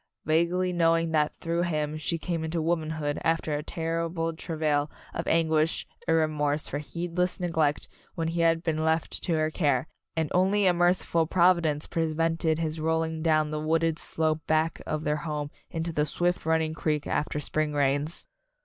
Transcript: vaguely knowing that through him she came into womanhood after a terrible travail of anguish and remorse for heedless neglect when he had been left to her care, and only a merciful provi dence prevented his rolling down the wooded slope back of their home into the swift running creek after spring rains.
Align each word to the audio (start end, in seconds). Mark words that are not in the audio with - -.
vaguely 0.25 0.73
knowing 0.73 1.11
that 1.11 1.31
through 1.41 1.61
him 1.61 1.95
she 1.95 2.17
came 2.17 2.43
into 2.43 2.59
womanhood 2.59 3.19
after 3.23 3.53
a 3.53 3.61
terrible 3.61 4.33
travail 4.33 4.89
of 5.13 5.27
anguish 5.27 5.85
and 6.07 6.17
remorse 6.17 6.67
for 6.67 6.79
heedless 6.79 7.39
neglect 7.39 7.87
when 8.15 8.27
he 8.29 8.41
had 8.41 8.63
been 8.63 8.83
left 8.83 9.21
to 9.21 9.33
her 9.35 9.51
care, 9.51 9.87
and 10.15 10.31
only 10.33 10.65
a 10.65 10.73
merciful 10.73 11.27
provi 11.27 11.61
dence 11.61 11.85
prevented 11.85 12.57
his 12.57 12.79
rolling 12.79 13.21
down 13.21 13.51
the 13.51 13.59
wooded 13.61 13.99
slope 13.99 14.39
back 14.47 14.81
of 14.87 15.03
their 15.03 15.17
home 15.17 15.51
into 15.69 15.93
the 15.93 16.07
swift 16.07 16.47
running 16.47 16.73
creek 16.73 17.05
after 17.05 17.39
spring 17.39 17.71
rains. 17.71 18.25